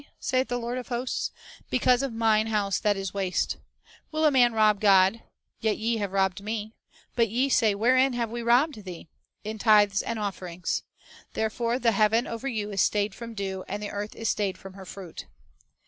saith 0.19 0.47
the 0.47 0.57
Lord 0.57 0.79
of 0.79 0.87
hosts. 0.87 1.29
Because 1.69 2.01
of 2.01 2.11
Mine 2.11 2.47
house 2.47 2.79
that 2.79 2.97
is 2.97 3.13
waste." 3.13 3.57
"Will 4.11 4.25
a 4.25 4.31
man 4.31 4.51
rob 4.51 4.79
God? 4.81 5.21
Yet 5.59 5.77
ye 5.77 5.97
have 5.97 6.11
lobbed 6.11 6.41
Me. 6.41 6.73
But 7.15 7.29
ye 7.29 7.49
say, 7.49 7.75
Wherein 7.75 8.13
have 8.13 8.31
we 8.31 8.41
robbed 8.41 8.83
Thee? 8.83 9.09
In 9.43 9.59
tithes 9.59 10.01
and 10.01 10.17
offerings." 10.17 10.81
"Therefore 11.33 11.77
the 11.77 11.91
heaven 11.91 12.25
over 12.25 12.47
you 12.47 12.71
is 12.71 12.81
stayed 12.81 13.13
from 13.13 13.35
dew, 13.35 13.63
and 13.67 13.83
the 13.83 13.91
earth 13.91 14.15
is 14.15 14.27
stayed 14.27 14.57
from 14.57 14.73
her 14.73 14.85
fruit." 14.87 15.27